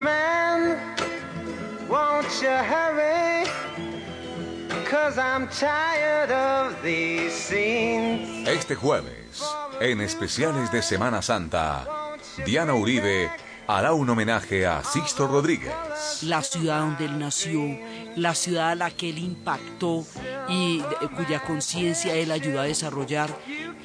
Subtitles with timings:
[0.00, 0.76] Man,
[1.88, 3.46] won't you hurry?
[4.84, 8.46] Cause I'm tired of these scenes.
[8.46, 9.42] Este jueves,
[9.80, 11.86] en especiales de Semana Santa,
[12.44, 13.30] Diana Uribe
[13.66, 15.72] hará un homenaje a Sixto Rodríguez.
[16.24, 17.62] La ciudad donde él nació,
[18.16, 20.04] la ciudad a la que él impactó
[20.48, 23.30] y de- cuya conciencia él ayudó a desarrollar,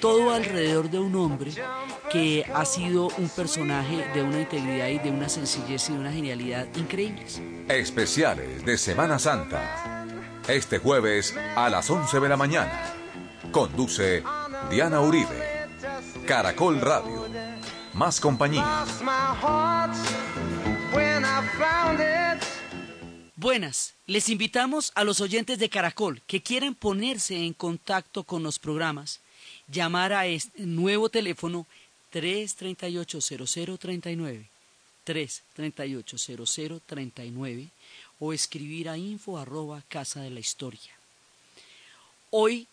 [0.01, 1.51] todo alrededor de un hombre
[2.11, 6.11] que ha sido un personaje de una integridad y de una sencillez y de una
[6.11, 7.39] genialidad increíbles.
[7.69, 10.05] Especiales de Semana Santa.
[10.47, 12.93] Este jueves a las 11 de la mañana.
[13.51, 14.23] Conduce
[14.69, 15.69] Diana Uribe.
[16.25, 17.27] Caracol Radio.
[17.93, 18.85] Más compañía.
[23.35, 28.59] Buenas, les invitamos a los oyentes de Caracol que quieren ponerse en contacto con los
[28.59, 29.20] programas,
[29.71, 31.65] llamar a este nuevo teléfono
[32.13, 34.45] 338-0039,
[35.05, 37.69] 338-0039
[38.19, 40.91] o escribir a info arroba casa de la historia.
[42.29, 42.67] Hoy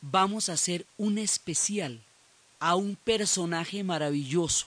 [0.00, 2.00] vamos a hacer un especial
[2.58, 4.66] a un personaje maravilloso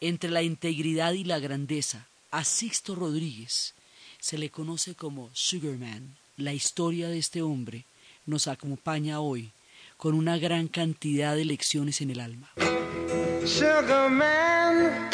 [0.00, 3.74] entre la integridad y la grandeza, a Sixto Rodríguez.
[4.20, 6.16] Se le conoce como Sugarman.
[6.36, 7.84] La historia de este hombre
[8.26, 9.52] nos acompaña hoy
[9.96, 12.52] con una gran cantidad de lecciones en el alma.
[13.46, 15.10] Sugar man,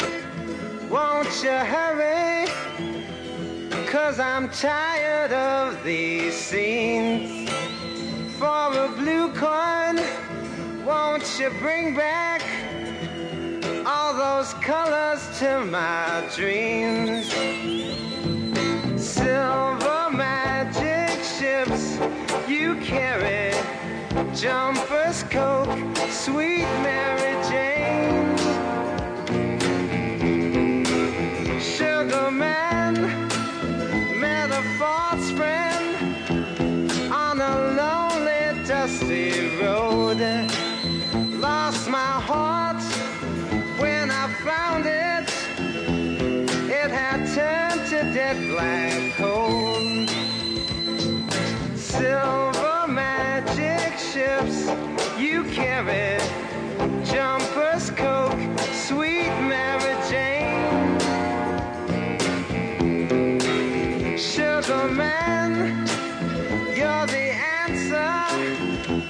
[0.89, 2.47] won't you hurry?
[3.91, 7.49] Cause I'm tired of these scenes.
[8.39, 9.99] For a blue coin,
[10.85, 12.41] won't you bring back
[13.85, 17.31] all those colors to my dreams?
[18.95, 21.99] Silver magic ships
[22.47, 23.53] you carry,
[24.35, 28.37] jumpers, coke, sweet Mary Jane.
[31.59, 32.93] Sugar man
[34.19, 36.31] met a false friend
[37.11, 40.21] on a lonely, dusty road.
[41.39, 42.81] Lost my heart
[43.79, 45.29] when I found it.
[46.69, 49.61] It had turned to dead black coal.
[51.75, 52.50] Silver
[54.13, 54.69] ships
[55.17, 56.19] you carry,
[57.05, 58.41] jumpers, coke,
[58.73, 60.99] sweet Mary Jane.
[64.17, 65.87] Sugar man,
[66.75, 67.27] you're the
[67.63, 68.19] answer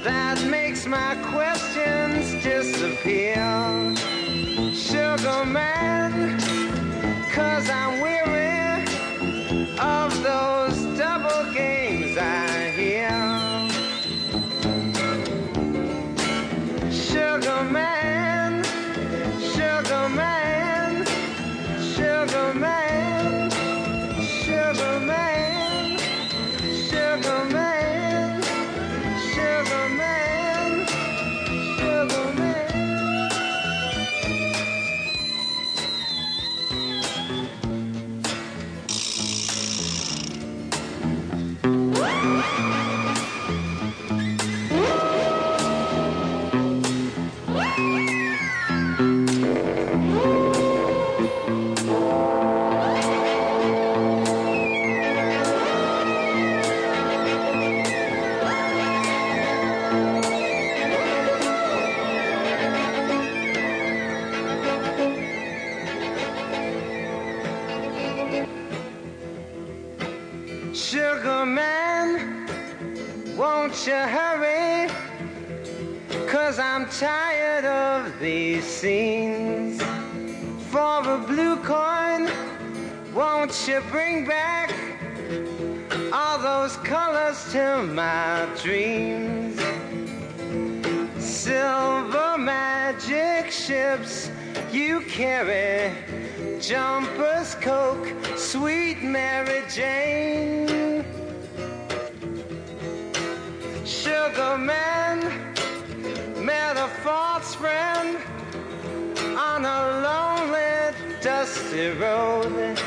[0.03, 3.41] that makes my questions disappear.
[4.71, 5.70] Sugar man,
[95.21, 95.93] carry,
[96.59, 101.05] jumpers, coke, sweet Mary Jane.
[103.85, 105.19] Sugar man
[106.43, 108.17] met a false friend
[109.37, 112.79] on a lonely, dusty road.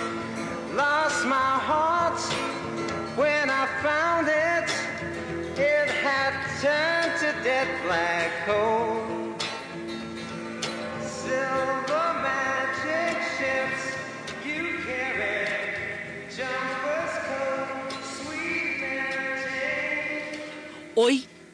[0.75, 2.21] Lost my heart
[3.15, 4.69] when I found it.
[5.57, 8.84] It had turned to dead black coal.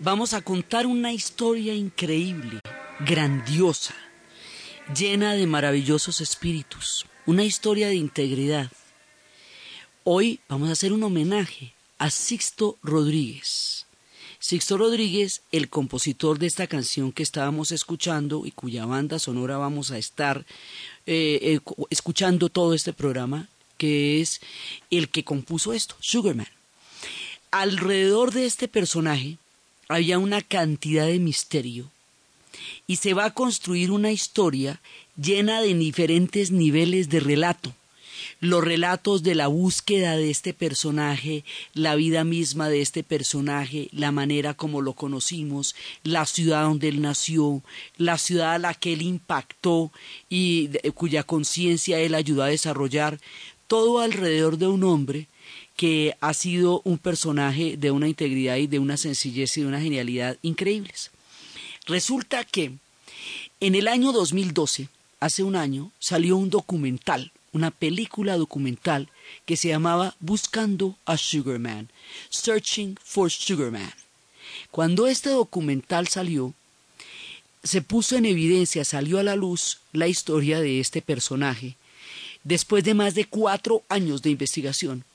[0.01, 2.61] Vamos a contar una historia increíble,
[3.01, 3.95] grandiosa,
[4.97, 8.73] llena de maravillosos espíritus, una historia de integridad.
[10.05, 13.87] Hoy vamos a hacer un homenaje a Sixto Rodríguez.
[14.39, 19.91] Sixto Rodríguez, el compositor de esta canción que estábamos escuchando y cuya banda sonora vamos
[19.91, 20.47] a estar
[21.05, 21.61] eh, eh,
[21.91, 24.41] escuchando todo este programa, que es
[24.91, 26.49] el que compuso esto, Sugarman.
[27.51, 29.37] Alrededor de este personaje
[29.91, 31.91] había una cantidad de misterio
[32.87, 34.81] y se va a construir una historia
[35.21, 37.75] llena de diferentes niveles de relato.
[38.39, 41.45] Los relatos de la búsqueda de este personaje,
[41.75, 47.03] la vida misma de este personaje, la manera como lo conocimos, la ciudad donde él
[47.03, 47.61] nació,
[47.97, 49.91] la ciudad a la que él impactó
[50.29, 53.19] y cuya conciencia él ayudó a desarrollar,
[53.67, 55.27] todo alrededor de un hombre
[55.81, 59.81] que ha sido un personaje de una integridad y de una sencillez y de una
[59.81, 61.11] genialidad increíbles.
[61.87, 62.73] Resulta que
[63.61, 64.91] en el año 2012,
[65.21, 69.09] hace un año, salió un documental, una película documental
[69.47, 71.89] que se llamaba Buscando a Sugarman,
[72.29, 73.95] Searching for Sugarman.
[74.71, 76.53] Cuando este documental salió,
[77.65, 81.77] se puso en evidencia, salió a la luz la historia de este personaje
[82.45, 85.07] después de más de cuatro años de investigación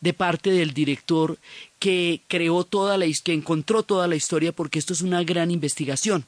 [0.00, 1.38] de parte del director
[1.78, 6.24] que creó toda la que encontró toda la historia porque esto es una gran investigación.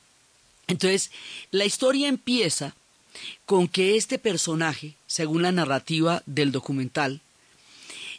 [0.68, 1.10] Entonces,
[1.50, 2.74] la historia empieza
[3.44, 7.20] con que este personaje, según la narrativa del documental,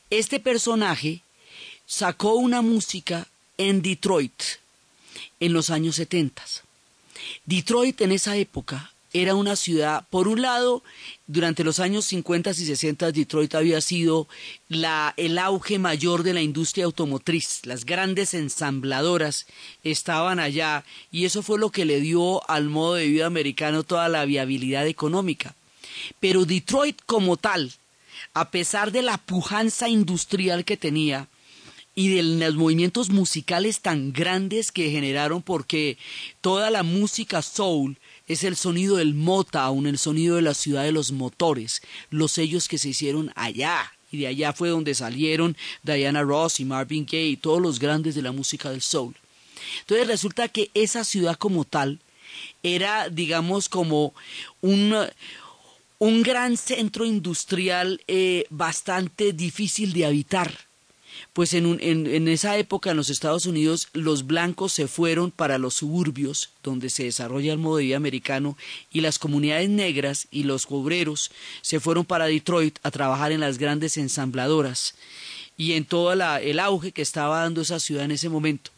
[0.09, 1.21] este personaje
[1.85, 3.27] sacó una música
[3.57, 4.43] en Detroit
[5.39, 6.43] en los años 70.
[7.45, 10.83] Detroit en esa época era una ciudad, por un lado,
[11.27, 14.27] durante los años 50 y 60 Detroit había sido
[14.69, 17.61] la, el auge mayor de la industria automotriz.
[17.65, 19.45] Las grandes ensambladoras
[19.83, 24.09] estaban allá y eso fue lo que le dio al modo de vida americano toda
[24.09, 25.55] la viabilidad económica.
[26.19, 27.71] Pero Detroit como tal,
[28.33, 31.27] a pesar de la pujanza industrial que tenía,
[31.95, 35.97] y de los movimientos musicales tan grandes que generaron porque
[36.41, 37.97] toda la música soul
[38.27, 42.67] es el sonido del Motown, el sonido de la ciudad de los motores, los sellos
[42.67, 43.91] que se hicieron allá.
[44.11, 48.15] Y de allá fue donde salieron Diana Ross y Marvin Gaye y todos los grandes
[48.15, 49.15] de la música del soul.
[49.79, 51.99] Entonces resulta que esa ciudad como tal
[52.61, 54.13] era, digamos, como
[54.61, 54.95] un,
[55.99, 60.53] un gran centro industrial eh, bastante difícil de habitar
[61.31, 65.75] pues en, en, esa época en los Estados Unidos los blancos se fueron para los
[65.75, 68.57] suburbios donde se desarrolla el modo de vida americano
[68.91, 71.31] y las comunidades negras y los obreros
[71.61, 74.95] se fueron para Detroit a trabajar en las grandes ensambladoras
[75.57, 78.71] y en todo el auge que estaba dando esa ciudad en ese momento.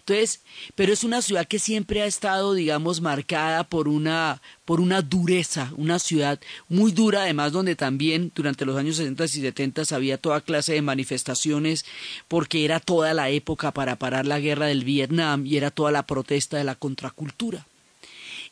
[0.00, 0.40] Entonces,
[0.74, 5.72] pero es una ciudad que siempre ha estado, digamos, marcada por una, por una dureza,
[5.76, 10.40] una ciudad muy dura, además donde también durante los años 60 y 70 había toda
[10.40, 11.84] clase de manifestaciones,
[12.28, 16.04] porque era toda la época para parar la guerra del Vietnam y era toda la
[16.04, 17.66] protesta de la contracultura.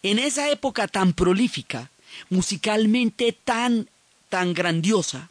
[0.03, 1.91] En esa época tan prolífica,
[2.31, 3.89] musicalmente tan,
[4.29, 5.31] tan grandiosa,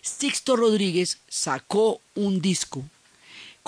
[0.00, 2.84] Sixto Rodríguez sacó un disco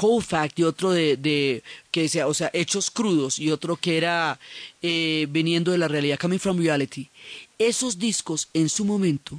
[0.01, 3.99] Cold Fact y otro de, de que decía, o sea, hechos crudos y otro que
[3.99, 4.41] era
[4.81, 7.11] eh, viniendo de la realidad, Coming from Reality.
[7.59, 9.39] Esos discos en su momento,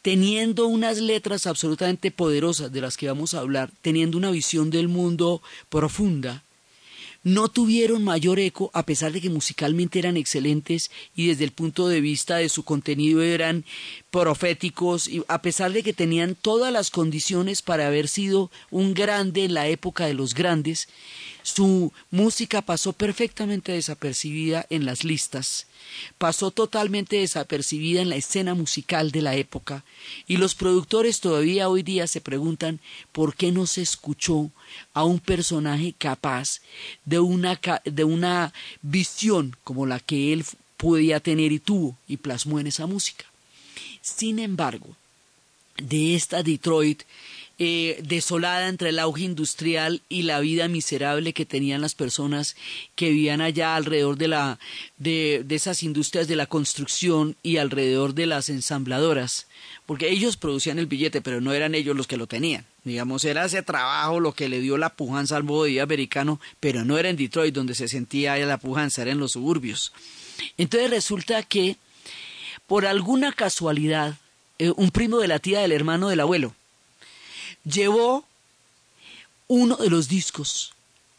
[0.00, 4.86] teniendo unas letras absolutamente poderosas de las que vamos a hablar, teniendo una visión del
[4.86, 6.44] mundo profunda,
[7.24, 11.88] no tuvieron mayor eco a pesar de que musicalmente eran excelentes y desde el punto
[11.88, 13.64] de vista de su contenido eran
[14.10, 19.44] proféticos y a pesar de que tenían todas las condiciones para haber sido un grande
[19.44, 20.88] en la época de los grandes,
[21.44, 25.66] su música pasó perfectamente desapercibida en las listas,
[26.16, 29.84] pasó totalmente desapercibida en la escena musical de la época,
[30.26, 32.80] y los productores todavía hoy día se preguntan
[33.12, 34.50] por qué no se escuchó
[34.94, 36.62] a un personaje capaz
[37.04, 40.46] de una, de una visión como la que él
[40.78, 43.26] podía tener y tuvo y plasmó en esa música.
[44.00, 44.96] Sin embargo,
[45.76, 47.02] de esta Detroit
[47.58, 52.56] eh, desolada entre el auge industrial y la vida miserable que tenían las personas
[52.96, 54.58] que vivían allá alrededor de, la,
[54.96, 59.46] de, esas industrias de la construcción y alrededor de las ensambladoras,
[59.86, 62.66] porque ellos producían el billete, pero no eran ellos los que lo tenían.
[62.82, 66.40] Digamos, era ese trabajo lo que le dio la pujanza al modo de vida americano,
[66.58, 69.92] pero no era en Detroit donde se sentía la pujanza, era en los suburbios.
[70.58, 71.76] Entonces resulta que,
[72.66, 74.16] por alguna casualidad,
[74.58, 76.54] eh, un primo de la tía del hermano del abuelo,
[77.64, 78.24] llevó
[79.48, 80.72] uno de los discos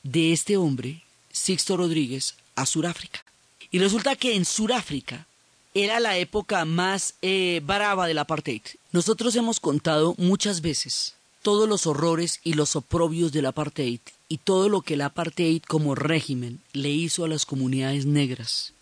[0.04, 3.24] de este hombre, Sixto Rodríguez, a Sudáfrica.
[3.72, 5.28] Y resulta que en Sudáfrica
[5.74, 8.62] era la época más eh, brava del apartheid.
[8.92, 14.00] Nosotros hemos contado muchas veces todos los horrores y los oprobios del apartheid
[14.30, 18.75] y todo lo que el apartheid como régimen le hizo a las comunidades negras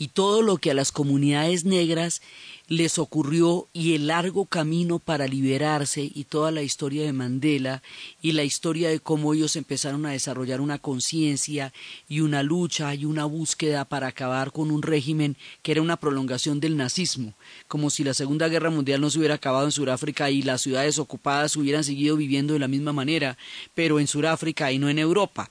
[0.00, 2.22] y todo lo que a las comunidades negras
[2.68, 7.82] les ocurrió y el largo camino para liberarse y toda la historia de Mandela
[8.22, 11.74] y la historia de cómo ellos empezaron a desarrollar una conciencia
[12.08, 16.60] y una lucha y una búsqueda para acabar con un régimen que era una prolongación
[16.60, 17.34] del nazismo,
[17.68, 20.98] como si la Segunda Guerra Mundial no se hubiera acabado en Sudáfrica y las ciudades
[20.98, 23.36] ocupadas hubieran seguido viviendo de la misma manera,
[23.74, 25.50] pero en Sudáfrica y no en Europa.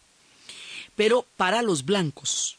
[0.96, 2.59] Pero para los blancos,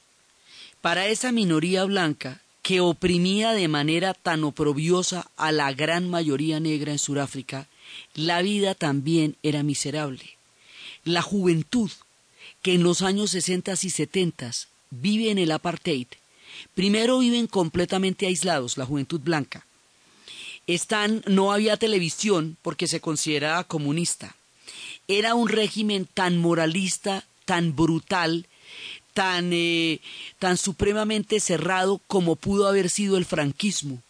[0.81, 6.93] para esa minoría blanca que oprimía de manera tan oprobiosa a la gran mayoría negra
[6.93, 7.69] en Sudáfrica,
[8.15, 10.37] la vida también era miserable.
[11.05, 11.91] La juventud,
[12.63, 14.51] que en los años 60 y 70
[14.91, 16.07] vive en el apartheid,
[16.75, 19.67] primero viven completamente aislados, la juventud blanca.
[20.67, 24.37] Están, no había televisión porque se consideraba comunista.
[25.09, 28.47] Era un régimen tan moralista, tan brutal,
[29.13, 30.01] tan, eh,
[30.39, 34.03] tan supremamente cerrado como pudo haber sido el franquismo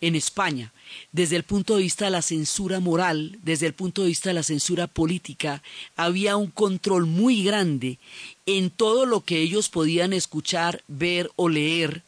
[0.00, 0.72] en España,
[1.12, 4.34] desde el punto de vista de la censura moral, desde el punto de vista de
[4.34, 5.62] la censura política,
[5.96, 7.98] había un control muy grande
[8.46, 12.03] en todo lo que ellos podían escuchar, ver o leer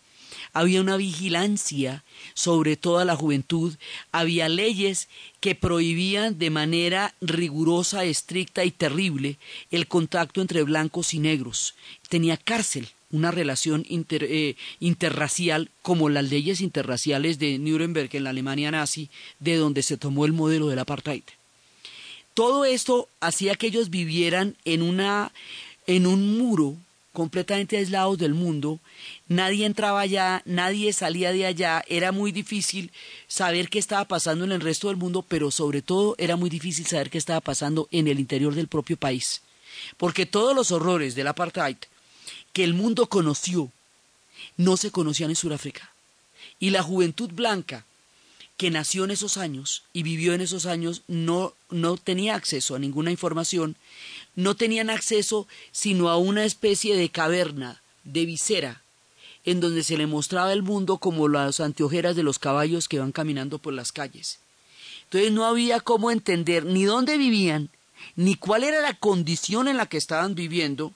[0.56, 3.74] había una vigilancia sobre toda la juventud,
[4.10, 5.08] había leyes
[5.40, 9.36] que prohibían de manera rigurosa, estricta y terrible
[9.70, 11.74] el contacto entre blancos y negros.
[12.08, 18.70] Tenía cárcel, una relación eh, interracial como las leyes interraciales de Nuremberg en la Alemania
[18.70, 21.24] nazi, de donde se tomó el modelo del apartheid.
[22.32, 25.32] Todo esto hacía que ellos vivieran en una
[25.86, 26.76] en un muro
[27.16, 28.78] completamente aislados del mundo,
[29.26, 32.92] nadie entraba allá, nadie salía de allá, era muy difícil
[33.26, 36.84] saber qué estaba pasando en el resto del mundo, pero sobre todo era muy difícil
[36.84, 39.40] saber qué estaba pasando en el interior del propio país,
[39.96, 41.78] porque todos los horrores del apartheid
[42.52, 43.72] que el mundo conoció
[44.58, 45.90] no se conocían en Sudáfrica.
[46.58, 47.86] Y la juventud blanca
[48.56, 52.78] que nació en esos años y vivió en esos años no, no tenía acceso a
[52.78, 53.76] ninguna información,
[54.34, 58.82] no tenían acceso sino a una especie de caverna, de visera,
[59.44, 63.12] en donde se le mostraba el mundo como las anteojeras de los caballos que van
[63.12, 64.38] caminando por las calles.
[65.04, 67.70] Entonces no había cómo entender ni dónde vivían,
[68.16, 70.92] ni cuál era la condición en la que estaban viviendo,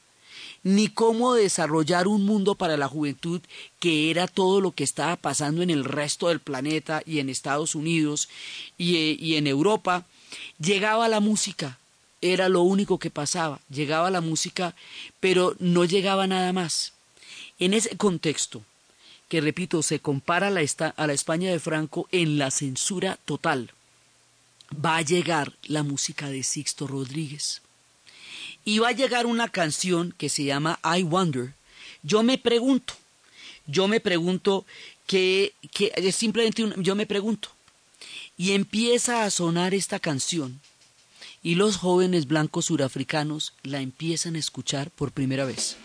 [0.62, 3.40] ni cómo desarrollar un mundo para la juventud
[3.78, 7.74] que era todo lo que estaba pasando en el resto del planeta y en Estados
[7.74, 8.28] Unidos
[8.76, 10.04] y, eh, y en Europa.
[10.58, 11.78] Llegaba la música,
[12.20, 14.74] era lo único que pasaba, llegaba la música,
[15.18, 16.92] pero no llegaba nada más.
[17.58, 18.62] En ese contexto,
[19.28, 23.72] que repito, se compara a la España de Franco en la censura total,
[24.72, 27.62] va a llegar la música de Sixto Rodríguez
[28.64, 31.54] y va a llegar una canción que se llama I Wonder.
[32.02, 32.94] Yo me pregunto,
[33.66, 34.64] yo me pregunto
[35.06, 37.50] que, que es simplemente un, yo me pregunto.
[38.36, 40.60] Y empieza a sonar esta canción
[41.42, 45.76] y los jóvenes blancos surafricanos la empiezan a escuchar por primera vez.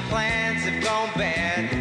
[0.00, 1.73] plans have gone bad.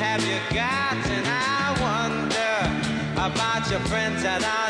[0.00, 2.56] Have you got, and I wonder
[3.14, 4.44] about your friends not.
[4.44, 4.65] I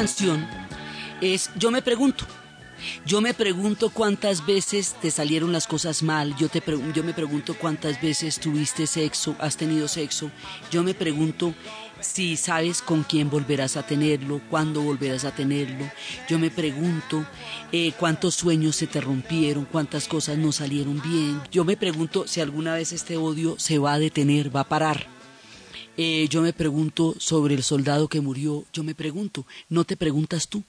[0.00, 0.48] canción
[1.20, 2.24] es Yo me pregunto.
[3.04, 6.62] Yo me pregunto cuántas veces te salieron las cosas mal, yo, te
[6.94, 10.30] yo me pregunto cuántas veces tuviste sexo, has tenido sexo,
[10.70, 11.52] yo me pregunto
[12.00, 15.90] si sabes con quién volverás a tenerlo, cuándo volverás a tenerlo.
[16.26, 17.26] Yo me pregunto
[17.70, 21.42] eh, cuántos sueños se te rompieron, cuántas cosas no salieron bien.
[21.50, 25.19] Yo me pregunto si alguna vez este odio se va a detener, va a parar.
[26.02, 28.64] Eh, yo me pregunto sobre el soldado que murió.
[28.72, 30.64] Yo me pregunto, ¿no te preguntas tú?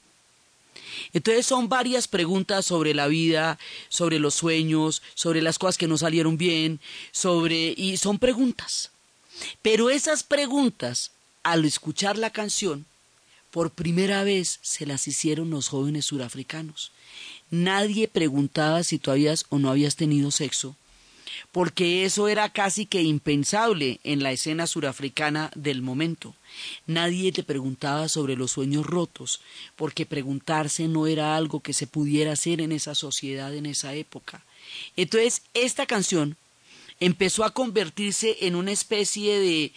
[1.13, 3.57] Entonces son varias preguntas sobre la vida,
[3.87, 6.81] sobre los sueños, sobre las cosas que no salieron bien,
[7.13, 8.91] sobre y son preguntas.
[9.61, 11.11] Pero esas preguntas,
[11.43, 12.85] al escuchar la canción,
[13.51, 16.91] por primera vez se las hicieron los jóvenes surafricanos.
[17.49, 20.75] Nadie preguntaba si tú habías o no habías tenido sexo
[21.51, 26.35] porque eso era casi que impensable en la escena surafricana del momento.
[26.87, 29.41] Nadie te preguntaba sobre los sueños rotos,
[29.75, 34.43] porque preguntarse no era algo que se pudiera hacer en esa sociedad en esa época.
[34.95, 36.37] Entonces, esta canción
[36.99, 39.73] empezó a convertirse en una especie de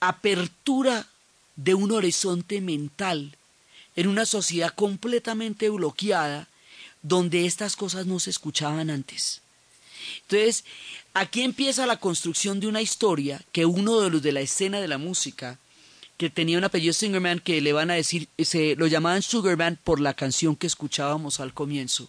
[0.00, 1.06] apertura
[1.56, 3.36] de un horizonte mental
[3.94, 6.48] en una sociedad completamente bloqueada
[7.02, 9.40] donde estas cosas no se escuchaban antes.
[10.22, 10.64] Entonces,
[11.14, 14.88] aquí empieza la construcción de una historia que uno de los de la escena de
[14.88, 15.58] la música,
[16.16, 20.00] que tenía un apellido Singerman, que le van a decir, se lo llamaban Sugarman por
[20.00, 22.08] la canción que escuchábamos al comienzo.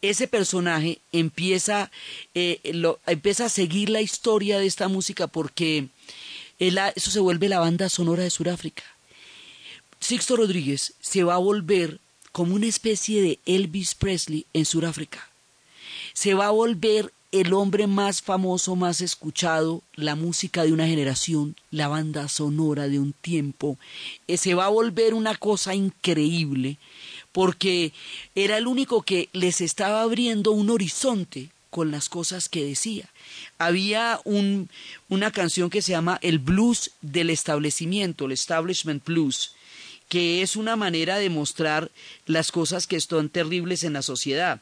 [0.00, 1.90] Ese personaje empieza,
[2.34, 2.60] eh,
[3.06, 5.88] empieza a seguir la historia de esta música porque
[6.58, 8.84] eso se vuelve la banda sonora de Sudáfrica.
[10.00, 12.00] Sixto Rodríguez se va a volver
[12.30, 15.27] como una especie de Elvis Presley en Sudáfrica
[16.18, 21.54] se va a volver el hombre más famoso, más escuchado, la música de una generación,
[21.70, 23.78] la banda sonora de un tiempo.
[24.26, 26.76] Eh, se va a volver una cosa increíble
[27.30, 27.92] porque
[28.34, 33.08] era el único que les estaba abriendo un horizonte con las cosas que decía.
[33.56, 34.68] Había un,
[35.08, 39.52] una canción que se llama El blues del establecimiento, el establishment blues,
[40.08, 41.92] que es una manera de mostrar
[42.26, 44.60] las cosas que están terribles en la sociedad.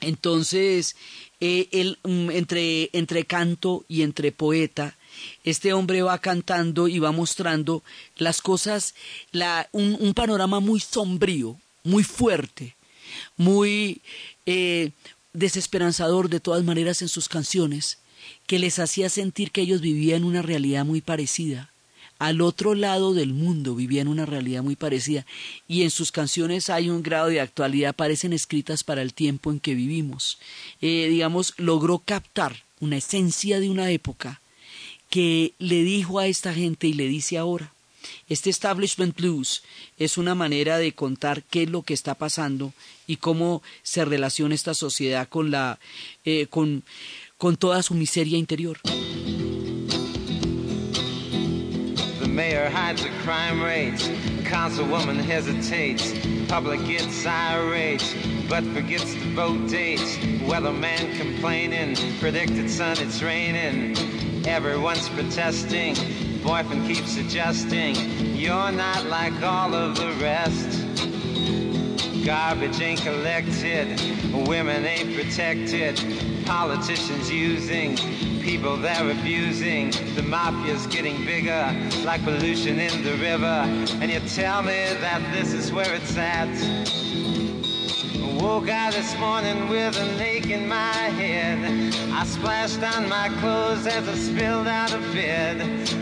[0.00, 0.96] Entonces,
[1.40, 4.96] eh, mm, entre, entre canto y entre poeta,
[5.44, 7.82] este hombre va cantando y va mostrando
[8.16, 8.94] las cosas,
[9.32, 12.74] la, un, un panorama muy sombrío, muy fuerte,
[13.36, 14.02] muy
[14.44, 14.90] eh,
[15.32, 17.98] desesperanzador de todas maneras en sus canciones,
[18.46, 21.70] que les hacía sentir que ellos vivían una realidad muy parecida
[22.18, 25.26] al otro lado del mundo vivían una realidad muy parecida
[25.68, 29.60] y en sus canciones hay un grado de actualidad, parecen escritas para el tiempo en
[29.60, 30.38] que vivimos.
[30.80, 34.40] Eh, digamos, logró captar una esencia de una época
[35.10, 37.72] que le dijo a esta gente y le dice ahora.
[38.28, 39.62] Este establishment blues
[39.98, 42.72] es una manera de contar qué es lo que está pasando
[43.06, 45.78] y cómo se relaciona esta sociedad con la
[46.24, 46.82] eh, con,
[47.36, 48.80] con toda su miseria interior.
[52.36, 54.08] Mayor hides the crime rates.
[54.44, 56.12] Councilwoman hesitates.
[56.50, 58.14] Public gets irate,
[58.46, 60.18] but forgets to vote dates.
[60.44, 61.96] Weatherman complaining.
[62.20, 63.96] Predicted sun, it's raining.
[64.46, 65.94] Everyone's protesting.
[66.42, 67.96] Boyfriend keeps suggesting.
[68.36, 70.85] You're not like all of the rest.
[72.26, 74.00] Garbage ain't collected.
[74.48, 75.96] Women ain't protected.
[76.44, 77.96] Politicians using
[78.42, 79.92] people they're abusing.
[80.16, 81.72] The mafia's getting bigger,
[82.04, 83.62] like pollution in the river.
[84.00, 86.50] And you tell me that this is where it's at.
[88.40, 91.94] Woke out this morning with an ache in my head.
[92.12, 95.60] I splashed on my clothes as I spilled out of bed.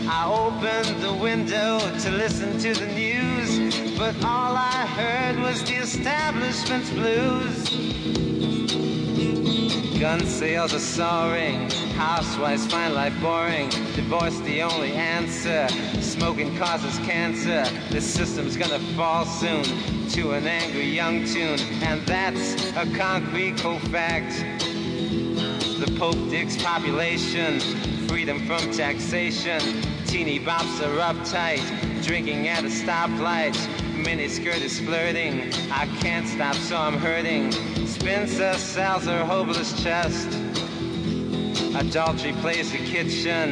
[0.09, 3.64] I opened the window to listen to the news,
[3.97, 7.69] but all I heard was the establishment's blues.
[9.99, 15.67] Gun sales are soaring, housewives find life boring, divorce the only answer,
[16.01, 19.63] smoking causes cancer, this system's gonna fall soon
[20.09, 24.33] to an angry young tune, and that's a concrete cold fact.
[25.79, 27.59] The Pope digs population,
[28.07, 29.61] freedom from taxation,
[30.05, 33.55] teeny bops are uptight, drinking at a stoplight,
[34.05, 37.51] miniskirt is flirting, I can't stop so I'm hurting,
[37.87, 40.27] Spencer sells her hopeless chest.
[41.75, 43.51] Adultery plays the kitchen.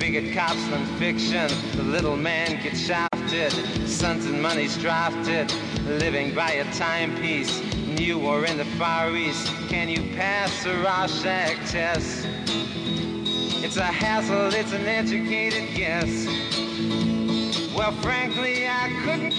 [0.00, 1.48] Bigger cops than fiction.
[1.76, 3.52] The little man gets shafted.
[3.88, 5.52] Sons and money's drafted.
[5.86, 7.62] Living by a timepiece.
[7.86, 9.46] New or in the Far East.
[9.68, 12.26] Can you pass a Rorschach test?
[13.64, 16.41] It's a hassle, it's an educated guess.
[17.74, 19.32] Well, frankly, I couldn't.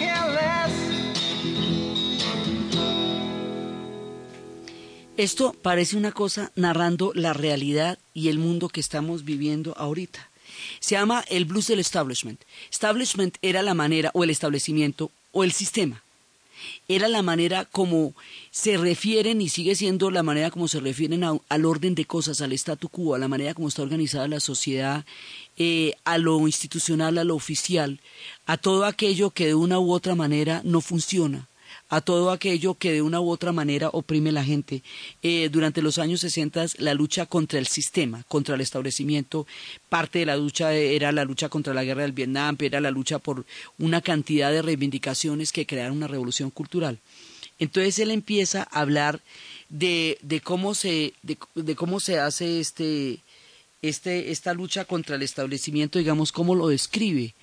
[5.15, 10.27] Esto parece una cosa narrando la realidad y el mundo que estamos viviendo ahorita.
[10.79, 12.41] Se llama el blues del establishment.
[12.71, 16.03] Establishment era la manera, o el establecimiento, o el sistema.
[16.87, 18.15] Era la manera como
[18.49, 22.53] se refieren y sigue siendo la manera como se refieren al orden de cosas, al
[22.53, 25.05] statu quo, a la manera como está organizada la sociedad,
[25.57, 27.99] eh, a lo institucional, a lo oficial,
[28.45, 31.47] a todo aquello que de una u otra manera no funciona
[31.93, 34.81] a todo aquello que de una u otra manera oprime la gente.
[35.21, 39.45] Eh, durante los años 60 la lucha contra el sistema, contra el establecimiento,
[39.89, 43.19] parte de la lucha era la lucha contra la guerra del Vietnam, era la lucha
[43.19, 43.45] por
[43.77, 46.97] una cantidad de reivindicaciones que crearon una revolución cultural.
[47.59, 49.21] Entonces él empieza a hablar
[49.69, 53.19] de, de cómo se de, de cómo se hace este
[53.83, 57.35] este, esta lucha contra el establecimiento, digamos, cómo lo describe.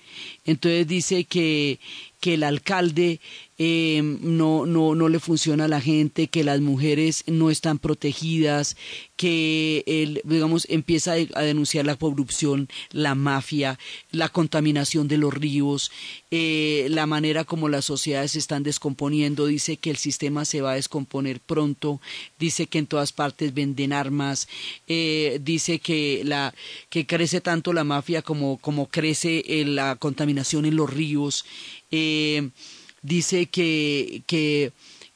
[0.45, 1.79] Entonces dice que,
[2.19, 3.19] que el alcalde
[3.63, 8.75] eh, no, no, no le funciona a la gente, que las mujeres no están protegidas,
[9.15, 13.77] que digamos, empieza a denunciar la corrupción, la mafia,
[14.09, 15.91] la contaminación de los ríos,
[16.31, 20.71] eh, la manera como las sociedades se están descomponiendo, dice que el sistema se va
[20.71, 22.01] a descomponer pronto,
[22.39, 24.47] dice que en todas partes venden armas,
[24.87, 26.55] eh, dice que, la,
[26.89, 31.45] que crece tanto la mafia como, como crece la contaminación en los ríos
[33.01, 34.71] dice que, que,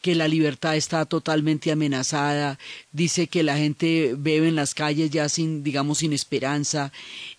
[0.06, 2.60] que la libertad está totalmente amenazada,
[2.91, 6.91] dice que la gente bebe en las calles ya sin, digamos, sin esperanza,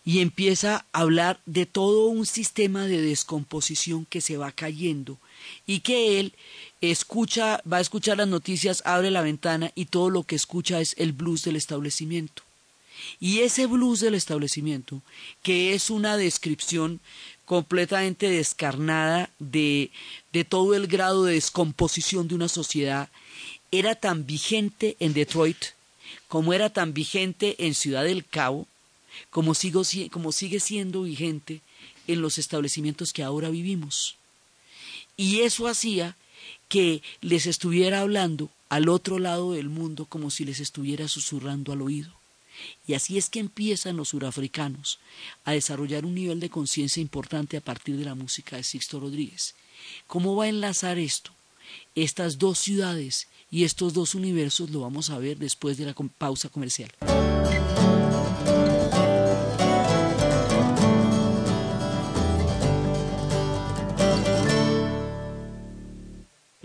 [0.05, 5.19] y empieza a hablar de todo un sistema de descomposición que se va cayendo,
[5.65, 6.33] y que él
[6.81, 10.97] escucha, va a escuchar las noticias, abre la ventana y todo lo que escucha es
[10.99, 12.43] el blues del establecimiento.
[13.21, 15.03] Y ese blues del establecimiento,
[15.43, 17.01] que es una descripción
[17.47, 19.91] completamente descarnada de,
[20.33, 23.09] de todo el grado de descomposición de una sociedad,
[23.71, 25.57] era tan vigente en Detroit
[26.29, 28.67] como era tan vigente en Ciudad del Cabo,
[29.31, 31.61] como, sigo, como sigue siendo vigente
[32.07, 34.17] en los establecimientos que ahora vivimos.
[35.17, 36.17] Y eso hacía
[36.69, 41.83] que les estuviera hablando al otro lado del mundo como si les estuviera susurrando al
[41.83, 42.13] oído.
[42.87, 44.99] Y así es que empiezan los surafricanos
[45.45, 49.55] a desarrollar un nivel de conciencia importante a partir de la música de Sixto Rodríguez.
[50.07, 51.33] ¿Cómo va a enlazar esto?
[51.95, 56.49] Estas dos ciudades y estos dos universos lo vamos a ver después de la pausa
[56.49, 56.91] comercial.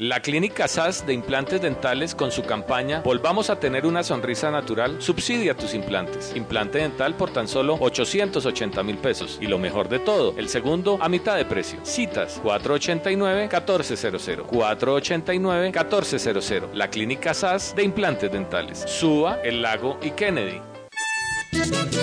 [0.01, 4.99] La Clínica SAS de Implantes Dentales con su campaña Volvamos a tener una sonrisa natural
[4.99, 6.33] subsidia tus implantes.
[6.35, 9.37] Implante dental por tan solo 880 mil pesos.
[9.39, 11.77] Y lo mejor de todo, el segundo a mitad de precio.
[11.83, 14.47] Citas 489-1400.
[14.47, 16.73] 489-1400.
[16.73, 18.83] La Clínica SAS de Implantes Dentales.
[18.87, 20.61] Suba, El Lago y Kennedy.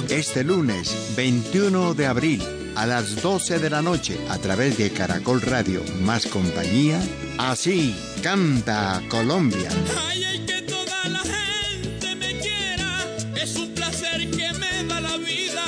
[0.08, 2.40] Este lunes, 21 de abril,
[2.78, 7.00] a las 12 de la noche, a través de Caracol Radio Más Compañía,
[7.36, 9.68] así canta Colombia.
[10.08, 15.64] Ay, que toda la gente me quiera, es un placer que me da la vida.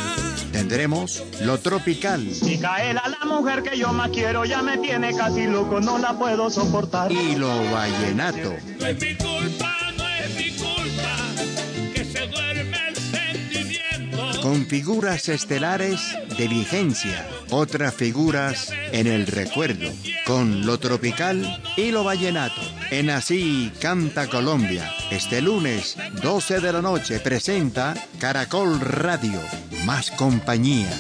[0.53, 2.25] Tendremos lo tropical.
[2.43, 6.49] Micaela, la mujer que yo más quiero, ya me tiene casi loco, no la puedo
[6.49, 7.11] soportar.
[7.11, 8.55] Y lo vallenato.
[8.79, 9.77] No es mi culpa,
[14.43, 19.91] Con figuras estelares de vigencia, otras figuras en el recuerdo,
[20.27, 22.61] con lo tropical y lo vallenato.
[22.91, 29.41] En Así Canta Colombia, este lunes 12 de la noche presenta Caracol Radio,
[29.85, 30.91] más compañía.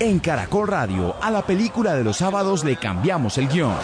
[0.00, 3.76] En Caracol Radio, a la película de los sábados le cambiamos el guion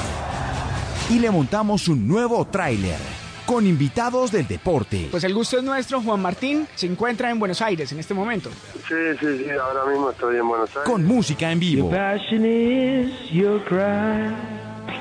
[1.11, 3.14] y le montamos un nuevo tráiler
[3.47, 5.09] con invitados del deporte.
[5.11, 8.51] Pues el gusto es nuestro, Juan Martín se encuentra en Buenos Aires en este momento.
[8.89, 10.85] Sí, sí, sí, ahora mismo estoy en Buenos Aires.
[10.85, 11.91] Con música en vivo.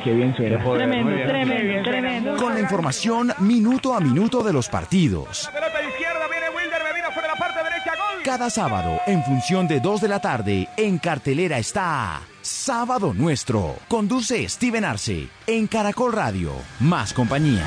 [0.03, 0.63] Qué bien suena.
[0.63, 2.37] Tremendo, tremendo, tremendo.
[2.37, 5.49] Con la información minuto a minuto de los partidos.
[5.53, 8.21] pelota izquierda, viene Wilder, me vino por la parte derecha, gol.
[8.23, 13.77] Cada sábado, en función de 2 de la tarde, en cartelera está Sábado Nuestro.
[13.87, 16.51] Conduce Steven Arce en Caracol Radio.
[16.81, 17.65] Más compañía.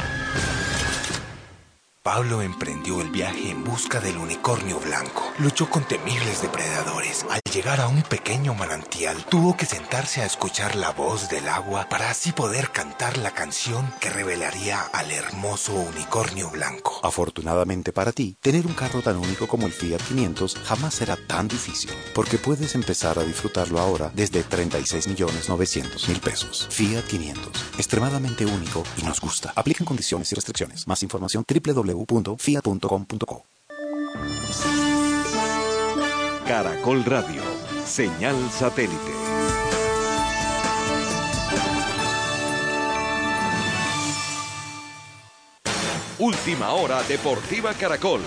[2.07, 5.25] Pablo emprendió el viaje en busca del unicornio blanco.
[5.39, 7.27] Luchó con temibles depredadores.
[7.29, 11.89] Al llegar a un pequeño manantial, tuvo que sentarse a escuchar la voz del agua
[11.89, 17.01] para así poder cantar la canción que revelaría al hermoso unicornio blanco.
[17.03, 21.49] Afortunadamente para ti, tener un carro tan único como el Fiat 500 jamás será tan
[21.49, 26.69] difícil, porque puedes empezar a disfrutarlo ahora desde 36 millones 900 mil pesos.
[26.71, 29.53] Fiat 500, extremadamente único y nos gusta.
[29.57, 30.87] Aplican condiciones y restricciones.
[30.87, 33.45] Más información www www.fiat.com.co.
[36.47, 37.43] Caracol Radio,
[37.85, 39.13] señal satélite.
[46.19, 48.21] Última hora Deportiva Caracol.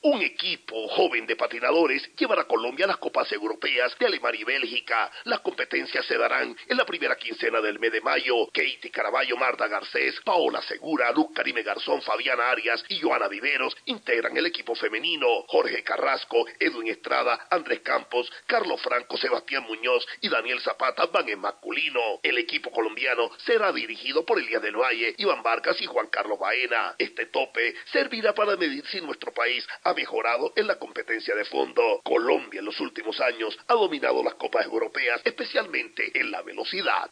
[0.00, 4.44] Un equipo joven de patinadores llevará a Colombia a las Copas Europeas de Alemania y
[4.44, 5.10] Bélgica.
[5.24, 8.46] Las competencias se darán en la primera quincena del mes de mayo.
[8.46, 14.36] Katie Caraballo, Marta Garcés, Paola Segura, Luz Karime Garzón, Fabiana Arias y Joana Viveros integran
[14.36, 15.26] el equipo femenino.
[15.48, 21.40] Jorge Carrasco, Edwin Estrada, Andrés Campos, Carlos Franco, Sebastián Muñoz y Daniel Zapata van en
[21.40, 22.20] masculino.
[22.22, 26.94] El equipo colombiano será dirigido por Elías del Valle, Iván Vargas y Juan Carlos Baena.
[26.98, 32.02] Este tope servirá para medir si nuestro país ha mejorado en la competencia de fondo.
[32.04, 37.10] Colombia en los últimos años ha dominado las copas europeas, especialmente en la velocidad.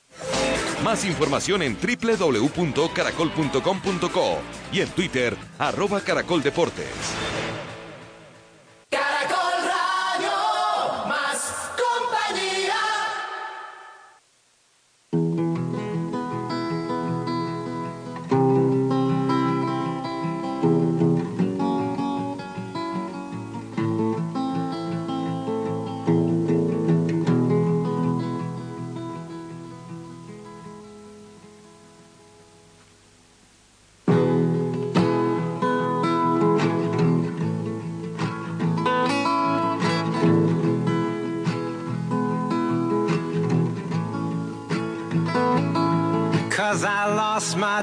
[0.85, 4.39] Más información en www.caracol.com.co
[4.73, 6.43] y en Twitter, arroba Caracol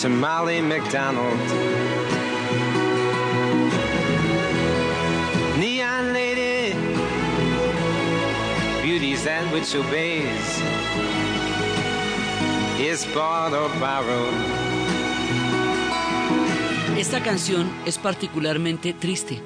[0.00, 1.38] To Molly McDonald.
[5.58, 6.74] Neon lady,
[8.82, 10.60] beauty's that which obeys,
[12.78, 14.34] is bought or borrowed.
[16.98, 19.40] Esta canción es particularmente triste,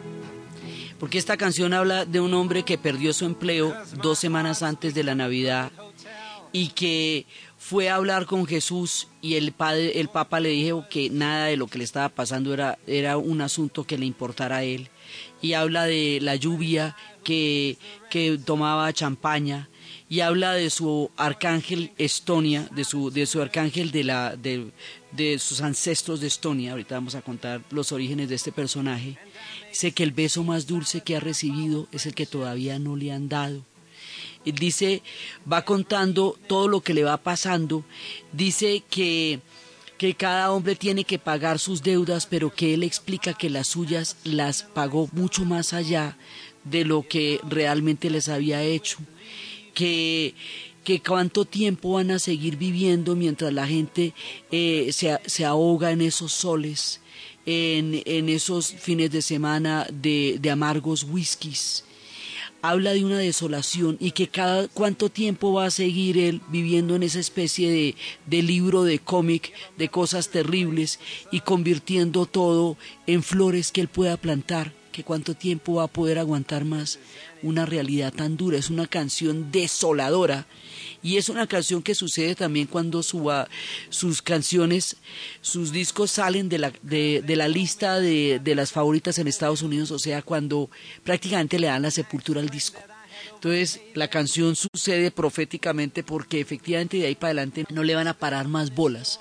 [0.98, 5.04] porque esta canción habla de un hombre que perdió su empleo dos semanas antes de
[5.04, 5.70] la Navidad
[6.52, 7.26] y que
[7.60, 11.58] fue a hablar con Jesús y el, padre, el Papa le dijo que nada de
[11.58, 14.88] lo que le estaba pasando era, era un asunto que le importara a él.
[15.42, 17.76] Y habla de la lluvia que,
[18.08, 19.68] que tomaba champaña
[20.08, 24.70] y habla de su arcángel Estonia, de su, de su arcángel de, la, de,
[25.12, 26.72] de sus ancestros de Estonia.
[26.72, 29.18] Ahorita vamos a contar los orígenes de este personaje.
[29.68, 33.12] Dice que el beso más dulce que ha recibido es el que todavía no le
[33.12, 33.66] han dado
[34.44, 35.02] dice,
[35.50, 37.84] va contando todo lo que le va pasando,
[38.32, 39.40] dice que,
[39.98, 44.16] que cada hombre tiene que pagar sus deudas, pero que él explica que las suyas
[44.24, 46.16] las pagó mucho más allá
[46.64, 48.98] de lo que realmente les había hecho,
[49.74, 50.34] que,
[50.84, 54.14] que cuánto tiempo van a seguir viviendo mientras la gente
[54.50, 57.00] eh, se, se, ahoga en esos soles,
[57.46, 61.84] en, en esos fines de semana de, de amargos whiskies
[62.62, 67.02] habla de una desolación y que cada cuánto tiempo va a seguir él viviendo en
[67.02, 67.96] esa especie
[68.26, 70.98] de, libro de cómic de cosas terribles
[71.30, 76.18] y convirtiendo todo en flores que él pueda plantar que cuánto tiempo va a poder
[76.18, 76.98] aguantar más
[77.42, 78.58] una realidad tan dura.
[78.58, 80.46] Es una canción desoladora
[81.02, 84.96] y es una canción que sucede también cuando sus canciones,
[85.40, 89.90] sus discos salen de la, de, la lista de, de las favoritas en Estados Unidos,
[89.90, 90.70] o sea, cuando
[91.04, 92.80] prácticamente le dan la sepultura al disco.
[93.34, 98.18] Entonces la canción sucede proféticamente porque efectivamente de ahí para adelante no le van a
[98.18, 99.20] parar más bolas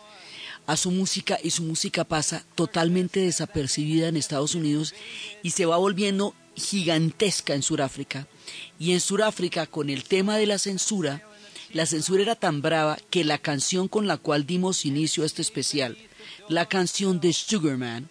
[0.68, 4.94] a su música y su música pasa totalmente desapercibida en Estados Unidos
[5.42, 8.28] y se va volviendo gigantesca en Sudáfrica.
[8.78, 11.24] Y en Sudáfrica, con el tema de la censura,
[11.73, 15.41] la censura era tan brava que la canción con la cual dimos inicio a este
[15.41, 15.97] especial,
[16.47, 18.10] la canción de Sugarman,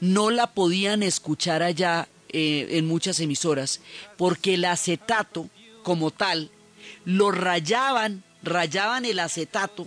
[0.00, 3.80] no la podían escuchar allá eh, en muchas emisoras
[4.16, 5.50] porque el acetato
[5.82, 6.50] como tal
[7.04, 9.86] lo rayaban, rayaban el acetato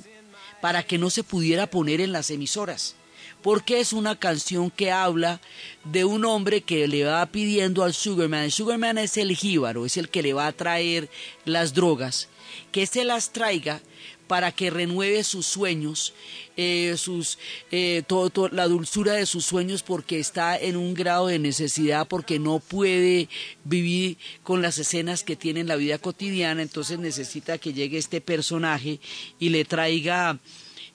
[0.61, 2.95] para que no se pudiera poner en las emisoras,
[3.41, 5.41] porque es una canción que habla
[5.83, 9.97] de un hombre que le va pidiendo al Sugarman, el Sugarman es el jíbaro, es
[9.97, 11.09] el que le va a traer
[11.45, 12.29] las drogas,
[12.71, 13.81] que se las traiga
[14.27, 16.13] para que renueve sus sueños,
[16.57, 17.37] eh, sus,
[17.71, 22.39] eh, todo, la dulzura de sus sueños porque está en un grado de necesidad, porque
[22.39, 23.29] no puede
[23.63, 28.21] vivir con las escenas que tiene en la vida cotidiana, entonces necesita que llegue este
[28.21, 28.99] personaje
[29.39, 30.39] y le traiga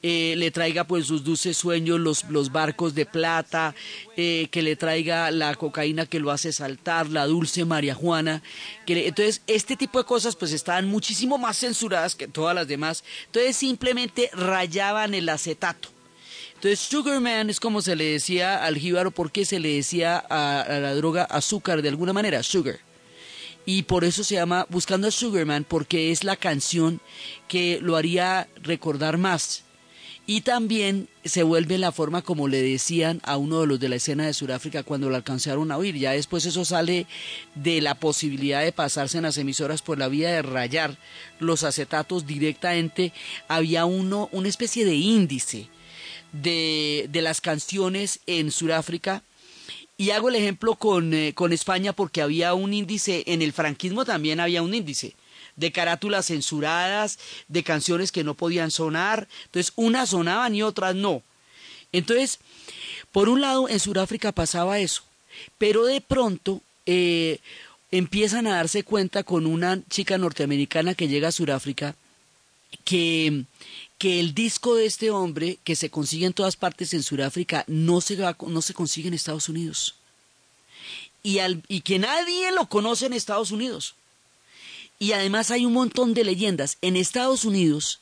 [0.00, 3.74] eh, le traiga pues sus dulces sueños, los, los barcos de plata,
[4.16, 8.42] eh, que le traiga la cocaína que lo hace saltar, la dulce María Juana.
[8.86, 13.02] Que entonces, este tipo de cosas pues estaban muchísimo más censuradas que todas las demás.
[13.26, 15.88] Entonces simplemente rayaban el acetato.
[16.54, 20.80] Entonces, Sugarman es como se le decía al jíbaro, porque se le decía a, a,
[20.80, 22.80] la droga azúcar de alguna manera, sugar.
[23.64, 27.00] Y por eso se llama Buscando a Sugarman, porque es la canción
[27.46, 29.64] que lo haría recordar más
[30.30, 33.96] y también se vuelve la forma como le decían a uno de los de la
[33.96, 35.96] escena de Sudáfrica cuando lo alcanzaron a oír.
[35.96, 37.06] Ya después eso sale
[37.54, 40.98] de la posibilidad de pasarse en las emisoras por la vía de rayar
[41.40, 43.14] los acetatos directamente.
[43.48, 45.70] Había uno, una especie de índice
[46.32, 49.22] de, de las canciones en Sudáfrica.
[49.96, 54.04] Y hago el ejemplo con, eh, con España porque había un índice, en el franquismo
[54.04, 55.14] también había un índice
[55.58, 57.18] de carátulas censuradas,
[57.48, 59.28] de canciones que no podían sonar.
[59.46, 61.22] Entonces, unas sonaban y otras no.
[61.92, 62.38] Entonces,
[63.12, 65.02] por un lado, en Sudáfrica pasaba eso,
[65.58, 67.40] pero de pronto eh,
[67.90, 71.96] empiezan a darse cuenta con una chica norteamericana que llega a Sudáfrica
[72.84, 73.44] que,
[73.98, 78.00] que el disco de este hombre, que se consigue en todas partes en Sudáfrica, no
[78.00, 79.94] se, no se consigue en Estados Unidos.
[81.22, 83.94] Y, al, y que nadie lo conoce en Estados Unidos.
[84.98, 86.76] Y además hay un montón de leyendas.
[86.82, 88.00] En Estados Unidos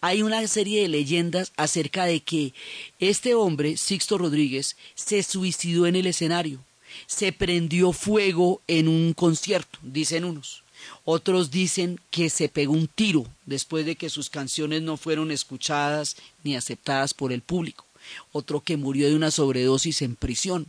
[0.00, 2.52] hay una serie de leyendas acerca de que
[3.00, 6.60] este hombre, Sixto Rodríguez, se suicidó en el escenario.
[7.06, 10.62] Se prendió fuego en un concierto, dicen unos.
[11.04, 16.16] Otros dicen que se pegó un tiro después de que sus canciones no fueron escuchadas
[16.44, 17.86] ni aceptadas por el público.
[18.32, 20.66] Otro que murió de una sobredosis en prisión.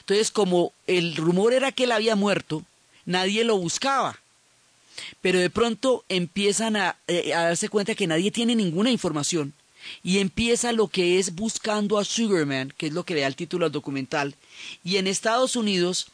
[0.00, 2.64] Entonces, como el rumor era que él había muerto,
[3.04, 4.21] nadie lo buscaba
[5.20, 9.54] pero de pronto empiezan eh, a, darse cuenta que nadie tiene ninguna información.
[10.04, 13.34] Y empieza lo que es buscando a Sugarman, que es lo que le da el
[13.34, 14.36] título al documental,
[14.84, 16.06] y en Estados Unidos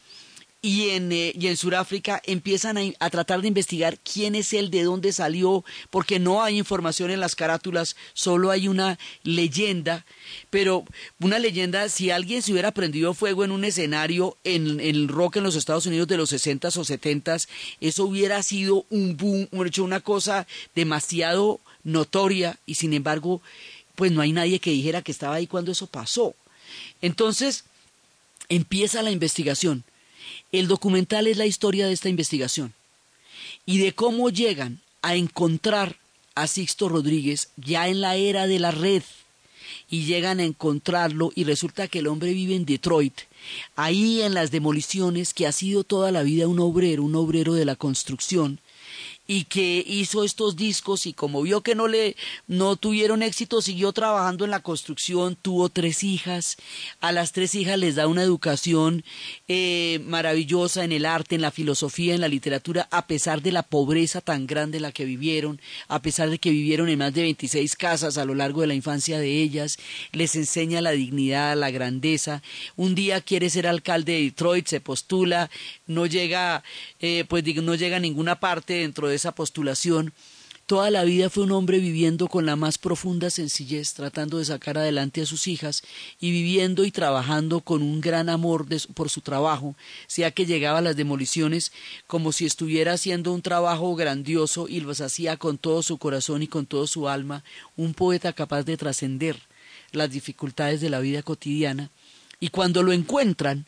[0.60, 4.82] y en, eh, y en Sudáfrica empiezan a, tratar de investigar quién es él, de
[4.82, 10.04] dónde salió, porque no hay información en las carátulas, solo hay una leyenda,
[10.50, 10.84] pero
[11.20, 15.44] una leyenda, si alguien se hubiera prendido fuego en un escenario en, el rock en
[15.44, 17.48] los Estados Unidos de los 60s o 70s,
[17.80, 23.40] eso hubiera sido un boom, hecho una cosa demasiado notoria y sin embargo,
[23.94, 26.34] pues no hay nadie que dijera que estaba ahí cuando eso pasó.
[27.00, 27.64] Entonces,
[28.48, 29.84] empieza la investigación
[30.52, 32.72] el documental es la historia de esta investigación
[33.66, 35.96] y de cómo llegan a encontrar
[36.34, 39.02] a Sixto Rodríguez ya en la era de la red
[39.90, 43.14] y llegan a encontrarlo y resulta que el hombre vive en Detroit,
[43.76, 47.64] ahí en las demoliciones, que ha sido toda la vida un obrero, un obrero de
[47.64, 48.60] la construcción,
[49.30, 53.92] y que hizo estos discos y como vio que no le no tuvieron éxito siguió
[53.92, 56.56] trabajando en la construcción tuvo tres hijas.
[57.00, 59.04] A las tres hijas les da una educación
[59.46, 63.62] eh, maravillosa en el arte en la filosofía en la literatura a pesar de la
[63.62, 67.20] pobreza tan grande en la que vivieron a pesar de que vivieron en más de
[67.20, 69.76] 26 casas a lo largo de la infancia de ellas
[70.12, 72.42] les enseña la dignidad la grandeza.
[72.76, 75.50] Un día quiere ser alcalde de Detroit se postula
[75.86, 76.64] no llega
[77.00, 80.14] eh, pues no llega a ninguna parte dentro de esa postulación
[80.68, 84.76] Toda la vida fue un hombre viviendo con la más profunda sencillez, tratando de sacar
[84.76, 85.82] adelante a sus hijas
[86.20, 90.82] y viviendo y trabajando con un gran amor por su trabajo, sea que llegaba a
[90.82, 91.72] las demoliciones
[92.06, 96.48] como si estuviera haciendo un trabajo grandioso y los hacía con todo su corazón y
[96.48, 97.44] con todo su alma,
[97.78, 99.40] un poeta capaz de trascender
[99.92, 101.88] las dificultades de la vida cotidiana,
[102.40, 103.64] y cuando lo encuentran,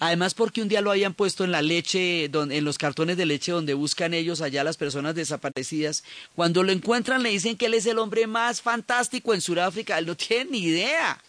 [0.00, 3.50] Además, porque un día lo habían puesto en la leche, en los cartones de leche
[3.50, 6.04] donde buscan ellos allá las personas desaparecidas.
[6.36, 9.98] Cuando lo encuentran le dicen que él es el hombre más fantástico en Sudáfrica.
[9.98, 11.20] Él no tiene ni idea.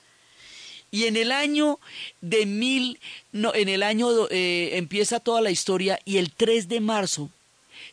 [0.92, 1.80] Y en el año
[2.22, 3.00] de mil,
[3.32, 7.30] no, en el año eh, empieza toda la historia y el 3 de marzo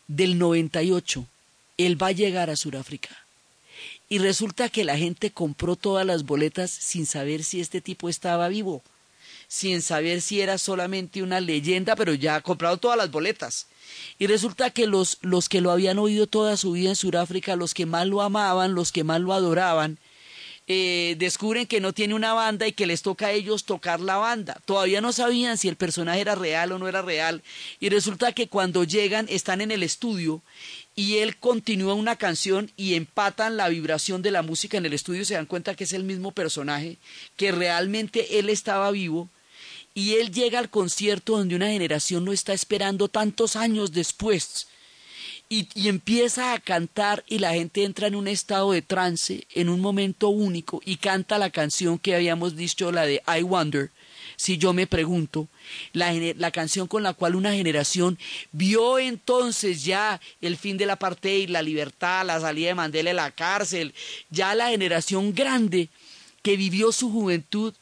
[0.09, 1.27] del 98
[1.79, 3.11] él va a llegar a Sudáfrica.
[4.09, 8.49] Y resulta que la gente compró todas las boletas sin saber si este tipo estaba
[8.49, 8.83] vivo
[9.49, 13.66] sin saber si era solamente una leyenda, pero ya ha comprado todas las boletas.
[14.18, 17.74] Y resulta que los, los que lo habían oído toda su vida en Sudáfrica, los
[17.74, 19.99] que más lo amaban, los que más lo adoraban,
[20.68, 24.16] eh, descubren que no tiene una banda y que les toca a ellos tocar la
[24.16, 24.61] banda.
[24.64, 27.42] Todavía no sabían si el personaje era real o no era real.
[27.78, 30.42] Y resulta que cuando llegan están en el estudio
[30.97, 35.24] y él continúa una canción y empatan la vibración de la música en el estudio
[35.24, 36.97] se dan cuenta que es el mismo personaje,
[37.36, 39.28] que realmente él estaba vivo
[39.97, 44.66] y él llega al concierto donde una generación lo está esperando tantos años después.
[45.49, 49.80] Y, empieza a cantar y la gente entra en un estado de trance en un
[49.80, 53.90] momento único y canta la canción que habíamos dicho, la de I Wonder,
[54.36, 55.49] si yo me pregunto,
[55.94, 58.18] la, la, canción con la cual una generación
[58.53, 63.14] vio entonces ya el fin de la y la libertad, la salida de Mandela de
[63.14, 63.94] la cárcel,
[64.28, 65.88] ya la generación grande
[66.42, 67.72] que vivió su juventud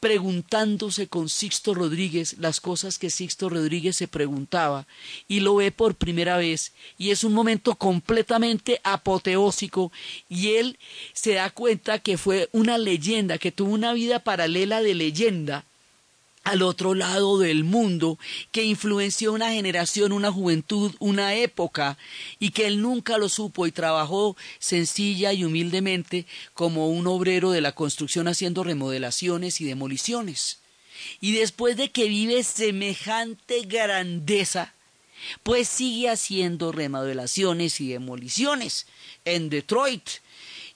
[0.00, 4.86] preguntándose con Sixto Rodríguez las cosas que Sixto Rodríguez se preguntaba
[5.28, 9.92] y lo ve por primera vez y es un momento completamente apoteósico
[10.28, 10.78] y él
[11.12, 15.66] se da cuenta que fue una leyenda, que tuvo una vida paralela de leyenda
[16.44, 18.18] al otro lado del mundo,
[18.50, 21.98] que influenció una generación, una juventud, una época,
[22.38, 27.60] y que él nunca lo supo y trabajó sencilla y humildemente como un obrero de
[27.60, 30.58] la construcción haciendo remodelaciones y demoliciones.
[31.20, 34.74] Y después de que vive semejante grandeza,
[35.42, 38.86] pues sigue haciendo remodelaciones y demoliciones
[39.24, 40.08] en Detroit.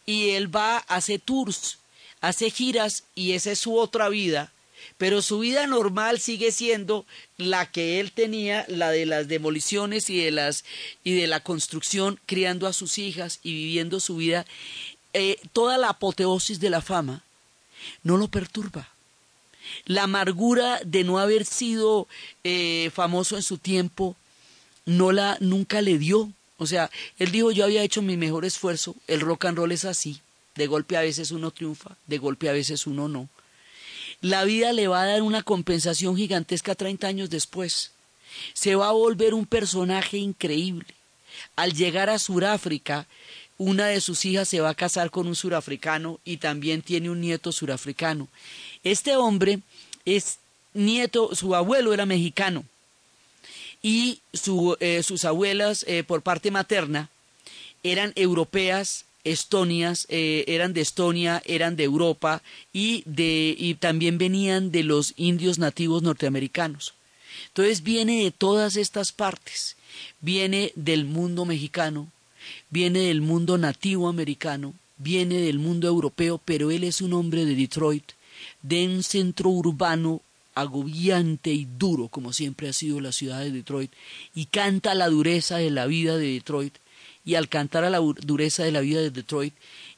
[0.07, 1.79] Y él va, hace tours,
[2.21, 4.53] hace giras y esa es su otra vida
[4.99, 7.05] pero su vida normal sigue siendo
[7.37, 10.65] la que él tenía, la de las demoliciones y de las
[11.03, 14.47] y de la construcción, criando a sus hijas y viviendo su vida.
[15.13, 17.23] Eh, toda la apoteosis de la fama
[18.03, 18.89] no lo perturba.
[19.87, 22.07] La amargura de no haber sido
[22.45, 24.17] eh, famoso en su tiempo
[24.85, 26.31] no la nunca le dio.
[26.59, 28.95] O sea, él dijo yo había hecho mi mejor esfuerzo.
[29.09, 30.21] El rock and roll es así.
[30.55, 33.29] De golpe a veces uno triunfa, de golpe a veces uno no
[34.25, 37.91] la vida le va a dar una compensación gigantesca 30 años después.
[38.55, 40.87] Se va a volver un personaje increíble.
[41.57, 43.07] Al llegar a Suráfrica,
[43.59, 47.21] una de sus hijas se va a casar con un surafricano y también tiene un
[47.21, 48.29] nieto surafricano.
[48.83, 49.59] Este hombre
[50.07, 50.39] es
[50.73, 52.65] nieto, su abuelo era mexicano
[53.83, 54.21] y
[54.81, 57.11] eh, sus abuelas eh, por parte materna
[57.83, 64.71] eran europeas estonias, eh, eran de Estonia, eran de Europa y, de, y también venían
[64.71, 66.95] de los indios nativos norteamericanos.
[67.49, 69.77] Entonces viene de todas estas partes,
[70.21, 72.09] viene del mundo mexicano,
[72.71, 77.55] viene del mundo nativo americano, viene del mundo europeo, pero él es un hombre de
[77.55, 78.13] Detroit,
[78.63, 80.21] de un centro urbano
[80.55, 83.93] agobiante y duro, como siempre ha sido la ciudad de Detroit,
[84.35, 86.75] y canta la dureza de la vida de Detroit,
[87.25, 89.55] y al cantar a la dureza de la vida de Detroit,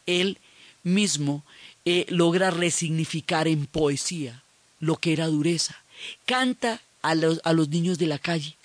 [0.06, 0.38] él
[0.82, 1.44] mismo
[1.84, 4.42] eh, logra resignificar en poesía
[4.80, 5.76] lo que era dureza.
[6.24, 8.56] Canta a los, a los niños de la calle,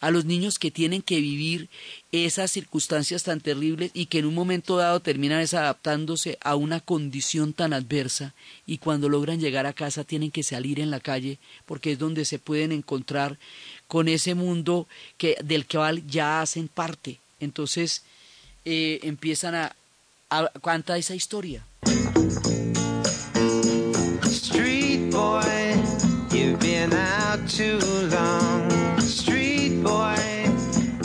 [0.00, 1.68] a los niños que tienen que vivir
[2.12, 7.52] esas circunstancias tan terribles y que en un momento dado terminan desadaptándose a una condición
[7.52, 8.32] tan adversa
[8.66, 12.24] y cuando logran llegar a casa tienen que salir en la calle porque es donde
[12.24, 13.38] se pueden encontrar
[13.88, 14.86] con ese mundo
[15.16, 18.02] que, del cual ya hacen parte entonces
[18.64, 19.76] eh, empiezan a,
[20.30, 20.50] a
[20.96, 21.62] esa historia.
[24.24, 25.74] Street boy,
[26.30, 27.78] you've been out too
[28.10, 29.00] long.
[29.00, 30.16] Street boy,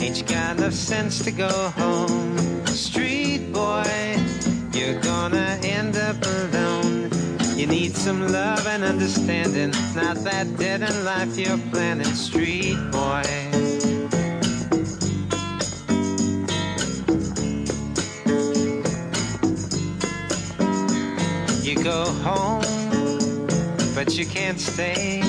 [0.00, 2.36] ain't you got enough sense to go home?
[2.66, 4.16] Street boy,
[4.72, 7.10] you're gonna end up alone.
[7.56, 12.12] You need some love and understanding, not that dead in life you're planning.
[12.14, 13.93] Street boy.
[21.84, 23.46] Go home,
[23.94, 25.20] but you can't stay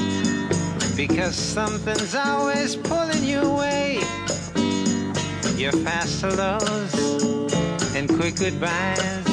[0.95, 3.95] because something's always pulling you away.
[5.57, 6.93] Your fast hellos
[7.93, 9.27] and quick goodbyes.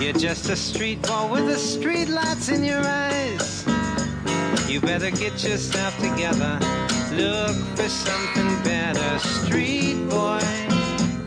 [0.00, 3.64] You're just a street boy with the street lights in your eyes.
[4.68, 6.58] You better get yourself together.
[7.12, 10.42] Look for something better, street boy.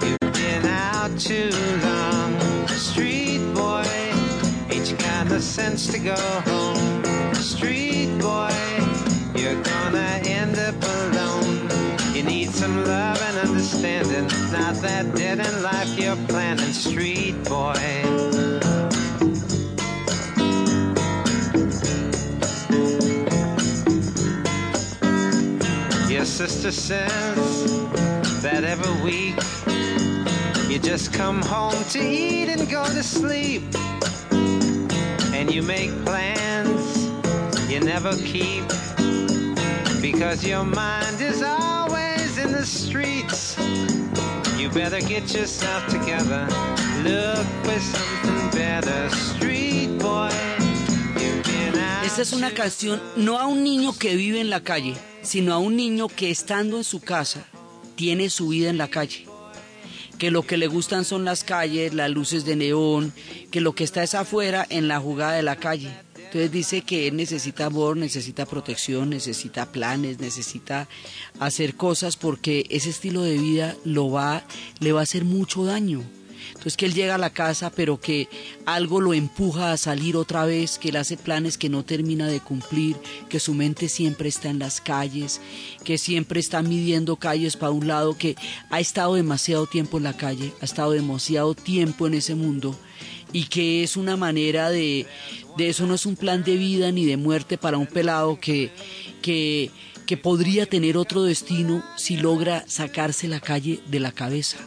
[0.06, 1.52] You've been out too
[1.86, 2.09] long,
[5.40, 6.16] the sense to go
[6.52, 8.52] home, street boy?
[9.40, 11.70] You're gonna end up alone.
[12.14, 17.80] You need some love and understanding, not that dead end life you're planning, street boy.
[26.14, 27.92] Your sister says
[28.42, 29.38] that every week
[30.70, 33.64] you just come home to eat and go to sleep.
[35.40, 37.08] And you make plans
[37.70, 38.68] you never keep
[40.02, 43.56] because your mind is always in the streets.
[44.58, 46.46] You better get yourself together.
[47.04, 50.30] Look for something better, street boy.
[52.04, 55.60] Esta es una canción no a un niño que vive en la calle, sino a
[55.60, 57.46] un niño que estando en su casa
[57.96, 59.29] tiene su vida en la calle.
[60.20, 63.14] Que lo que le gustan son las calles, las luces de neón,
[63.50, 65.90] que lo que está es afuera en la jugada de la calle.
[66.16, 70.88] Entonces dice que él necesita amor, necesita protección, necesita planes, necesita
[71.40, 74.44] hacer cosas porque ese estilo de vida lo va,
[74.80, 76.04] le va a hacer mucho daño.
[76.50, 78.28] Entonces que él llega a la casa, pero que
[78.66, 82.40] algo lo empuja a salir otra vez, que él hace planes que no termina de
[82.40, 82.98] cumplir,
[83.30, 85.42] que su mente siempre está en las calles,
[85.84, 88.36] que siempre está midiendo calles para un lado, que
[88.70, 92.76] ha estado demasiado tiempo en la calle, ha estado demasiado tiempo en ese mundo
[93.32, 95.06] y que es una manera de,
[95.58, 98.72] de eso no es un plan de vida ni de muerte para un pelado que,
[99.22, 99.72] que,
[100.06, 104.58] que podría tener otro destino si logra sacarse la calle de la cabeza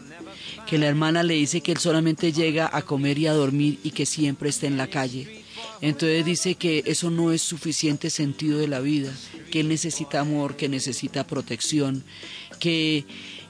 [0.66, 3.90] que la hermana le dice que él solamente llega a comer y a dormir y
[3.90, 5.42] que siempre está en la calle.
[5.80, 9.12] Entonces dice que eso no es suficiente sentido de la vida,
[9.50, 12.04] que él necesita amor, que necesita protección,
[12.58, 13.04] que,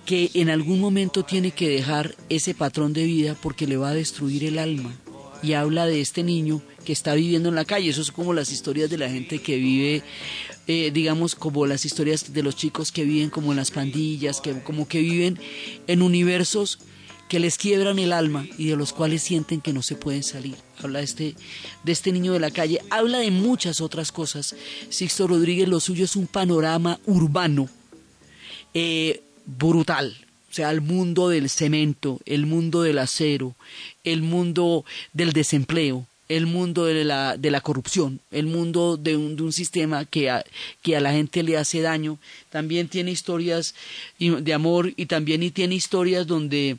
[0.06, 3.94] que en algún momento tiene que dejar ese patrón de vida porque le va a
[3.94, 4.94] destruir el alma.
[5.42, 7.90] Y habla de este niño que está viviendo en la calle.
[7.90, 10.04] Eso es como las historias de la gente que vive
[10.68, 14.60] eh, digamos, como las historias de los chicos que viven como en las pandillas, que
[14.62, 15.38] como que viven
[15.88, 16.78] en universos
[17.32, 20.54] que les quiebran el alma y de los cuales sienten que no se pueden salir.
[20.82, 21.34] Habla de este,
[21.82, 24.54] de este niño de la calle, habla de muchas otras cosas.
[24.90, 27.70] Sixto Rodríguez, lo suyo es un panorama urbano
[28.74, 30.14] eh, brutal.
[30.50, 33.54] O sea, el mundo del cemento, el mundo del acero,
[34.04, 39.52] el mundo del desempleo, el mundo de la, de la corrupción, el mundo de un,
[39.54, 40.44] sistema que a,
[40.82, 42.18] que a la gente le hace daño.
[42.50, 43.74] También tiene historias
[44.18, 46.76] de amor y también tiene historias donde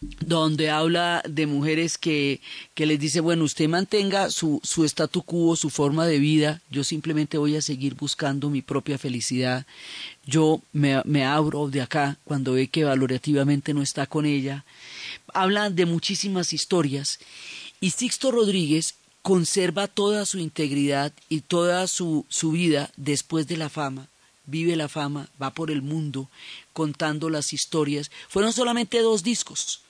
[0.00, 2.40] donde habla de mujeres que,
[2.74, 6.84] que les dice, bueno, usted mantenga su, su statu quo, su forma de vida, yo
[6.84, 9.66] simplemente voy a seguir buscando mi propia felicidad,
[10.24, 14.64] yo me, me abro de acá cuando ve que valorativamente no está con ella.
[15.32, 17.18] Habla de muchísimas historias
[17.80, 23.68] y Sixto Rodríguez conserva toda su integridad y toda su, su vida después de la
[23.68, 24.08] fama.
[24.44, 26.28] Vive la fama, va por el mundo
[26.72, 28.12] contando las historias.
[28.28, 29.80] Fueron solamente dos discos.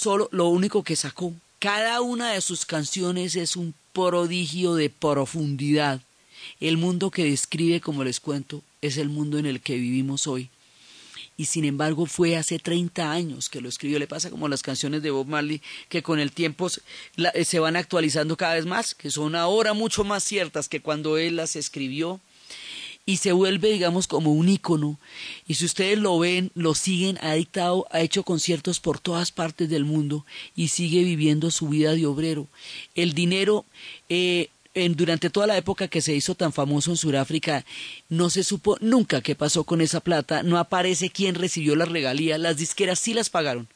[0.00, 1.34] Solo lo único que sacó.
[1.58, 6.00] Cada una de sus canciones es un prodigio de profundidad.
[6.60, 10.50] El mundo que describe, como les cuento, es el mundo en el que vivimos hoy
[11.36, 13.98] y sin embargo fue hace 30 años que lo escribió.
[13.98, 16.68] Le pasa como las canciones de Bob Marley que con el tiempo
[17.34, 21.18] eh, se van actualizando cada vez más, que son ahora mucho más ciertas que cuando
[21.18, 22.20] él las escribió
[23.08, 24.98] y se vuelve, digamos, como un ícono.
[25.46, 29.70] Y si ustedes lo ven, lo siguen, ha dictado, ha hecho conciertos por todas partes
[29.70, 32.48] del mundo y sigue viviendo su vida de obrero.
[32.94, 33.64] El dinero
[34.10, 34.50] eh,
[34.90, 37.64] durante toda la época que se hizo tan famoso en Sudáfrica,
[38.10, 42.38] no se supo nunca qué pasó con esa plata, no aparece quién recibió las regalías,
[42.38, 43.68] las disqueras sí las pagaron,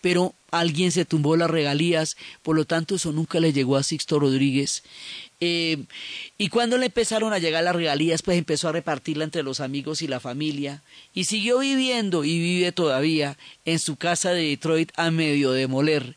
[0.00, 4.18] pero alguien se tumbó las regalías, por lo tanto eso nunca le llegó a Sixto
[4.18, 4.82] Rodríguez.
[5.44, 5.86] Eh,
[6.38, 10.00] y cuando le empezaron a llegar las regalías, pues empezó a repartirla entre los amigos
[10.00, 10.82] y la familia,
[11.14, 16.14] y siguió viviendo y vive todavía en su casa de Detroit a medio demoler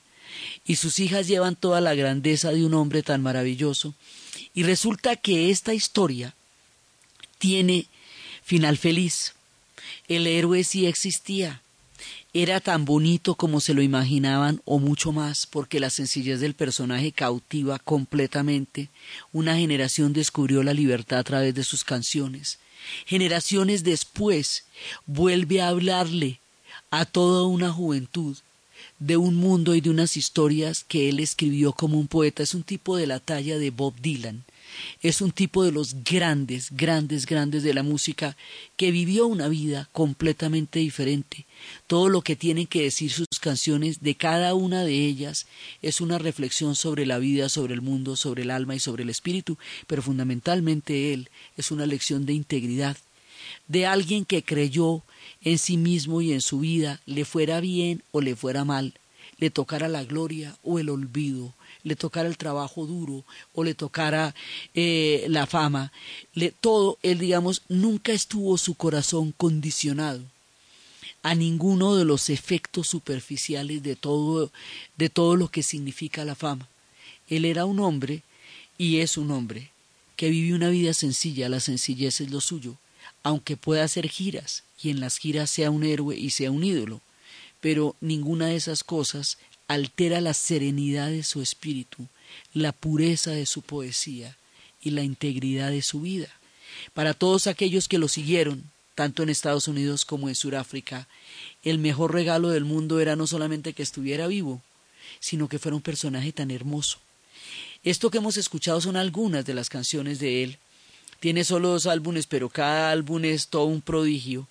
[0.66, 3.94] y sus hijas llevan toda la grandeza de un hombre tan maravilloso.
[4.54, 6.34] Y resulta que esta historia
[7.38, 7.88] tiene
[8.44, 9.34] final feliz.
[10.08, 11.62] El héroe sí existía.
[12.38, 17.14] Era tan bonito como se lo imaginaban o mucho más, porque la sencillez del personaje
[17.14, 18.90] cautiva completamente.
[19.32, 22.60] Una generación descubrió la libertad a través de sus canciones.
[23.06, 24.66] Generaciones después
[25.06, 26.42] vuelve a hablarle
[26.92, 28.36] a toda una juventud
[29.00, 32.44] de un mundo y de unas historias que él escribió como un poeta.
[32.44, 34.44] Es un tipo de la talla de Bob Dylan
[35.02, 38.36] es un tipo de los grandes, grandes, grandes de la música
[38.78, 41.46] que vivió una vida completamente diferente.
[41.88, 45.48] Todo lo que tienen que decir sus canciones, de cada una de ellas,
[45.82, 49.10] es una reflexión sobre la vida, sobre el mundo, sobre el alma y sobre el
[49.10, 49.58] espíritu,
[49.88, 52.98] pero fundamentalmente él es una lección de integridad,
[53.68, 55.04] de alguien que creyó
[55.42, 58.94] en sí mismo y en su vida, le fuera bien o le fuera mal,
[59.38, 61.54] le tocara la gloria o el olvido,
[61.86, 63.24] le tocara el trabajo duro
[63.54, 64.36] o le tocara
[64.74, 65.94] eh, la fama,
[66.34, 70.24] le, todo, él digamos, nunca estuvo su corazón condicionado
[71.22, 74.52] a ninguno de los efectos superficiales de todo,
[74.98, 76.68] de todo lo que significa la fama.
[77.30, 78.24] Él era un hombre
[78.78, 79.70] y es un hombre
[80.16, 82.76] que vive una vida sencilla, la sencillez es lo suyo,
[83.22, 87.02] aunque pueda hacer giras y en las giras sea un héroe y sea un ídolo,
[87.62, 89.38] pero ninguna de esas cosas
[89.68, 92.08] altera la serenidad de su espíritu,
[92.54, 94.38] la pureza de su poesía
[94.82, 96.30] y la integridad de su vida.
[96.94, 101.08] Para todos aquellos que lo siguieron, tanto en Estados Unidos como en Sudáfrica,
[101.64, 104.62] el mejor regalo del mundo era no solamente que estuviera vivo,
[105.20, 107.00] sino que fuera un personaje tan hermoso.
[107.84, 110.58] Esto que hemos escuchado son algunas de las canciones de él.
[111.20, 114.48] Tiene solo dos álbumes, pero cada álbum es todo un prodigio.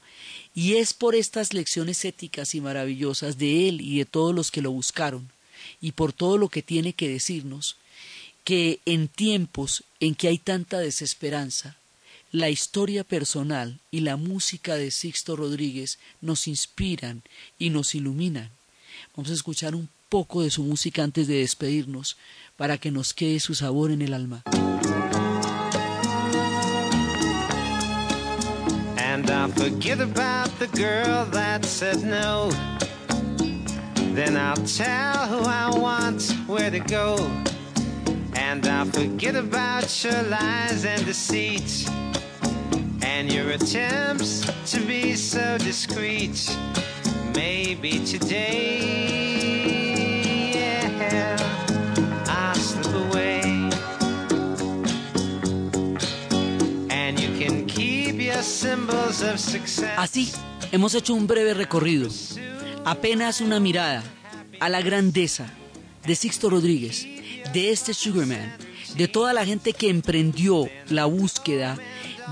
[0.54, 4.62] Y es por estas lecciones éticas y maravillosas de él y de todos los que
[4.62, 5.30] lo buscaron,
[5.80, 7.76] y por todo lo que tiene que decirnos,
[8.44, 11.76] que en tiempos en que hay tanta desesperanza,
[12.30, 17.22] la historia personal y la música de Sixto Rodríguez nos inspiran
[17.58, 18.50] y nos iluminan.
[19.16, 22.16] Vamos a escuchar un poco de su música antes de despedirnos
[22.56, 24.42] para que nos quede su sabor en el alma.
[29.24, 32.50] And I'll forget about the girl that said no.
[34.12, 37.16] Then I'll tell who I want where to go.
[38.34, 41.88] And I'll forget about your lies and deceit.
[43.02, 46.54] And your attempts to be so discreet.
[47.34, 49.53] Maybe today,
[59.96, 60.30] Así,
[60.70, 62.10] hemos hecho un breve recorrido,
[62.84, 64.02] apenas una mirada
[64.60, 65.50] a la grandeza
[66.06, 67.06] de Sixto Rodríguez,
[67.54, 68.54] de este Sugarman,
[68.98, 71.78] de toda la gente que emprendió la búsqueda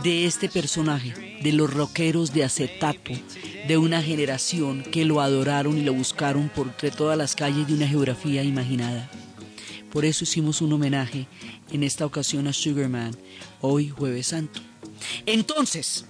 [0.02, 3.12] de este personaje, de los rockeros de acetato,
[3.66, 7.72] de una generación que lo adoraron y lo buscaron por entre todas las calles de
[7.72, 9.10] una geografía imaginada.
[9.90, 11.26] Por eso hicimos un homenaje
[11.70, 13.16] en esta ocasión a Sugarman,
[13.62, 14.60] hoy jueves santo.
[15.26, 16.05] Entonces,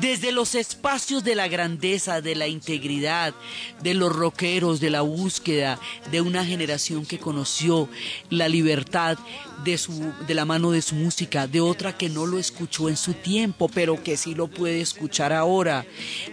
[0.00, 3.34] desde los espacios de la grandeza, de la integridad,
[3.82, 5.78] de los rockeros, de la búsqueda
[6.10, 7.88] de una generación que conoció
[8.30, 9.18] la libertad
[9.64, 12.96] de, su, de la mano de su música, de otra que no lo escuchó en
[12.96, 15.86] su tiempo, pero que sí lo puede escuchar ahora,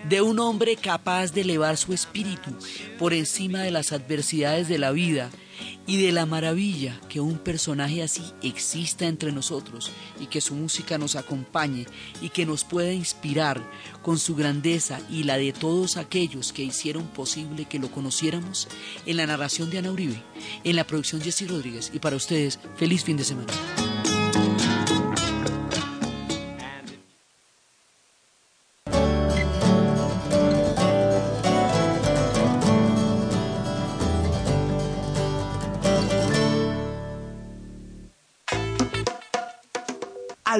[0.09, 2.51] de un hombre capaz de elevar su espíritu
[2.97, 5.29] por encima de las adversidades de la vida
[5.87, 10.97] y de la maravilla que un personaje así exista entre nosotros y que su música
[10.97, 11.85] nos acompañe
[12.21, 13.61] y que nos pueda inspirar
[14.01, 18.67] con su grandeza y la de todos aquellos que hicieron posible que lo conociéramos
[19.05, 20.21] en la narración de Ana Uribe,
[20.63, 23.53] en la producción Jessy Rodríguez y para ustedes feliz fin de semana.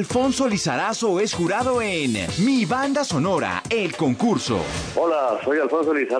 [0.01, 4.59] Alfonso Lizarazo es jurado en Mi Banda Sonora, el concurso.
[4.95, 6.19] Hola, soy Alfonso Lizarazo.